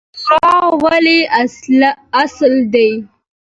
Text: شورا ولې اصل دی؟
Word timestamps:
شورا 0.21 0.55
ولې 0.83 1.17
اصل 2.21 2.53
دی؟ 2.73 2.89